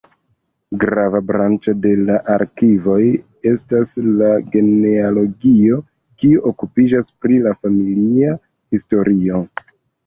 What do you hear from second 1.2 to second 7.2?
branĉo de la arkivoj estas la genealogio, kiu okupiĝas